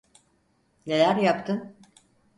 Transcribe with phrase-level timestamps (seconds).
[0.85, 1.75] Neler yaptın?